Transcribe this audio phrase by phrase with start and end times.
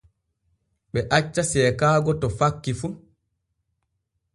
[0.91, 2.87] Ɓe acca seekaago to fakki fu.